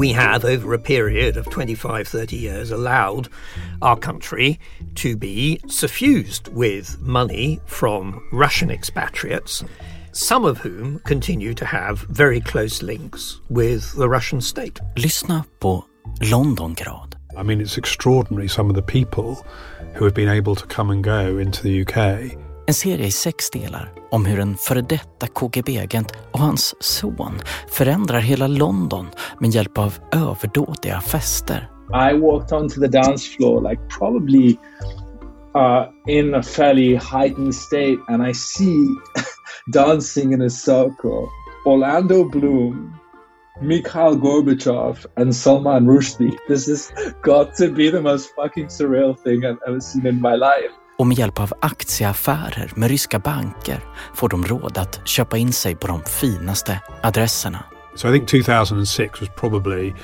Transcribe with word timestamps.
we 0.00 0.12
have, 0.12 0.46
over 0.46 0.72
a 0.72 0.78
period 0.78 1.36
of 1.36 1.50
25, 1.50 2.08
30 2.08 2.34
years, 2.34 2.70
allowed 2.70 3.28
our 3.82 3.98
country 3.98 4.58
to 4.94 5.14
be 5.14 5.60
suffused 5.66 6.48
with 6.54 6.98
money 7.00 7.60
from 7.66 8.26
Russian 8.32 8.70
expatriates, 8.70 9.62
some 10.12 10.46
of 10.46 10.56
whom 10.56 11.00
continue 11.00 11.52
to 11.52 11.66
have 11.66 11.98
very 12.08 12.40
close 12.40 12.82
links 12.82 13.42
with 13.50 13.94
the 13.94 14.08
Russian 14.08 14.40
state. 14.40 14.80
Lyssna 14.96 15.44
på 15.60 15.84
Londongrad. 16.22 17.16
I 17.36 17.42
mean, 17.42 17.60
it's 17.60 17.76
extraordinary 17.76 18.48
some 18.48 18.70
of 18.70 18.76
the 18.76 18.82
people 19.00 19.44
who 19.92 20.06
have 20.06 20.14
been 20.14 20.30
able 20.30 20.54
to 20.54 20.66
come 20.66 20.90
and 20.90 21.04
go 21.04 21.36
into 21.36 21.62
the 21.62 21.82
UK. 21.82 22.38
En 22.70 22.74
serie 22.74 23.06
i 23.06 23.10
sex 23.10 23.50
delar 23.50 23.92
om 24.10 24.24
hur 24.24 24.40
en 24.40 24.56
före 24.56 24.80
detta 24.80 25.26
KGB-agent 25.26 26.12
och 26.32 26.38
hans 26.38 26.74
son 26.80 27.40
förändrar 27.68 28.18
hela 28.18 28.46
London 28.46 29.06
med 29.40 29.50
hjälp 29.50 29.78
av 29.78 29.94
överdådiga 30.12 31.00
fester. 31.00 31.70
I 31.88 32.18
walked 32.18 32.58
onto 32.58 32.80
the 32.80 32.86
dance 32.86 33.30
floor 33.36 33.70
like 33.70 33.82
probably 33.98 34.56
uh, 35.54 35.84
in 36.06 36.34
a 36.34 36.42
fairly 36.42 36.94
heightened 36.94 37.54
state 37.54 37.98
and 38.08 38.28
I 38.28 38.34
see 38.34 38.86
dancing 39.72 40.32
in 40.32 40.42
a 40.42 40.50
circle 40.50 41.28
Orlando 41.66 42.24
Bloom, 42.24 42.94
Mikhail 43.62 44.16
Gorbachev 44.16 45.06
and 45.16 45.36
Salman 45.36 45.86
Rushdie. 45.86 46.36
This 46.48 46.66
has 46.66 46.92
got 47.22 47.56
to 47.56 47.68
be 47.72 47.90
the 47.90 48.00
most 48.00 48.30
fucking 48.36 48.66
surreal 48.66 49.18
thing 49.18 49.44
I've 49.44 49.58
ever 49.68 49.80
seen 49.80 50.06
in 50.06 50.20
my 50.20 50.36
life. 50.36 50.70
Och 51.00 51.06
med 51.06 51.18
hjälp 51.18 51.40
av 51.40 51.52
aktieaffärer 51.60 52.72
med 52.74 52.90
ryska 52.90 53.18
banker 53.18 53.80
får 54.14 54.28
de 54.28 54.44
råd 54.44 54.78
att 54.78 55.00
köpa 55.04 55.36
in 55.36 55.52
sig 55.52 55.76
på 55.76 55.86
de 55.86 56.02
finaste 56.04 56.80
adresserna. 57.02 57.64
So 57.94 58.08
I 58.08 58.18
think 58.18 58.28
2006 58.46 59.20
was 59.20 59.30
probably 59.40 59.94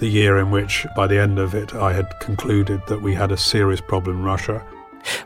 the 0.00 0.06
year 0.06 0.40
in 0.40 0.50
which, 0.50 0.86
by 0.96 1.08
the 1.08 1.22
end 1.22 1.38
of 1.38 1.54
it, 1.54 1.72
I 1.72 1.94
had 1.94 2.06
concluded 2.26 2.86
that 2.86 2.98
we 3.02 3.16
had 3.16 3.32
a 3.32 3.36
serious 3.36 3.80
problem 3.80 4.18
in 4.18 4.32
Russia. 4.32 4.60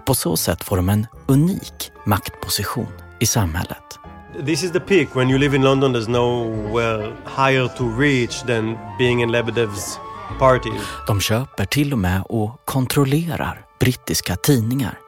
På 0.06 0.14
så 0.14 0.36
sätt 0.36 0.64
får 0.64 0.76
de 0.76 0.88
en 0.88 1.06
unik 1.26 1.92
maktposition 2.06 2.88
i 3.18 3.26
samhället. 3.26 3.98
This 4.46 4.64
is 4.64 4.72
the 4.72 4.80
peak. 4.80 5.16
When 5.16 5.30
you 5.30 5.38
live 5.38 5.56
in 5.56 5.62
London, 5.62 5.96
there's 5.96 6.10
nowhere 6.10 7.12
higher 7.36 7.68
to 7.68 8.00
reach 8.00 8.42
than 8.42 8.76
being 8.98 9.22
in 9.22 9.30
Lebedev's 9.30 9.98
party. 10.38 10.70
De 11.06 11.20
köper 11.20 11.64
till 11.64 11.92
och 11.92 11.98
med 11.98 12.22
och 12.28 12.60
kontrollerar 12.64 13.64
brittiska 13.80 14.36
tidningar. 14.36 14.98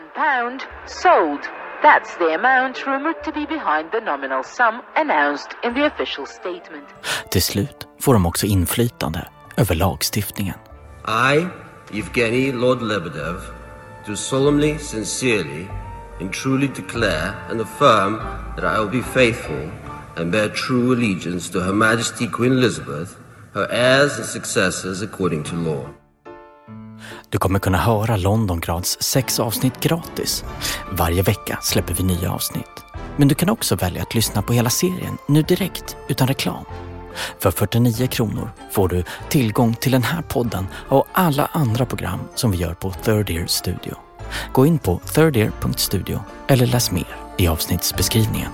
One 0.00 0.10
pound 0.14 0.60
sold. 0.86 1.40
That's 1.82 2.16
the 2.16 2.34
amount 2.34 2.86
rumored 2.86 3.22
to 3.24 3.32
be 3.32 3.46
behind 3.46 3.90
the 3.92 4.00
nominal 4.00 4.42
sum 4.42 4.82
announced 4.96 5.48
in 5.64 5.74
the 5.74 5.86
official 5.86 6.26
statement. 6.26 6.84
Till 7.30 7.42
slut 7.42 7.86
får 8.00 8.14
de 8.14 8.26
också 8.26 8.46
inflytande 8.46 9.28
över 9.56 9.74
lagstiftningen. 9.74 10.54
I, 11.08 11.46
Evgeny 11.92 12.52
Lord 12.52 12.82
Lebedev, 12.82 13.40
do 14.06 14.16
solemnly, 14.16 14.78
sincerely, 14.78 15.68
and 16.20 16.32
truly 16.32 16.68
declare 16.68 17.34
and 17.50 17.60
affirm 17.60 18.20
that 18.56 18.64
I 18.64 18.78
will 18.80 19.02
be 19.02 19.02
faithful 19.02 19.70
and 20.16 20.32
bear 20.32 20.48
true 20.48 20.94
allegiance 20.94 21.52
to 21.52 21.60
Her 21.60 21.72
Majesty 21.72 22.26
Queen 22.26 22.52
Elizabeth, 22.52 23.16
her 23.54 23.68
heirs 23.70 24.16
and 24.16 24.26
successors 24.26 25.02
according 25.02 25.42
to 25.42 25.56
law. 25.56 25.99
Du 27.28 27.38
kommer 27.38 27.58
kunna 27.58 27.78
höra 27.78 28.16
Londongrads 28.16 29.02
sex 29.02 29.40
avsnitt 29.40 29.80
gratis. 29.80 30.44
Varje 30.92 31.22
vecka 31.22 31.58
släpper 31.62 31.94
vi 31.94 32.02
nya 32.02 32.32
avsnitt. 32.32 32.84
Men 33.16 33.28
du 33.28 33.34
kan 33.34 33.50
också 33.50 33.76
välja 33.76 34.02
att 34.02 34.14
lyssna 34.14 34.42
på 34.42 34.52
hela 34.52 34.70
serien 34.70 35.18
nu 35.28 35.42
direkt 35.42 35.96
utan 36.08 36.28
reklam. 36.28 36.64
För 37.38 37.50
49 37.50 38.06
kronor 38.06 38.50
får 38.70 38.88
du 38.88 39.04
tillgång 39.28 39.74
till 39.74 39.92
den 39.92 40.02
här 40.02 40.22
podden 40.22 40.66
och 40.74 41.06
alla 41.12 41.50
andra 41.52 41.86
program 41.86 42.20
som 42.34 42.50
vi 42.50 42.58
gör 42.58 42.74
på 42.74 42.90
Third 42.90 43.30
Ear 43.30 43.46
Studio. 43.46 43.94
Gå 44.52 44.66
in 44.66 44.78
på 44.78 45.00
thirdear.studio 45.14 46.20
eller 46.48 46.66
läs 46.66 46.90
mer 46.90 47.16
i 47.38 47.48
avsnittsbeskrivningen. 47.48 48.50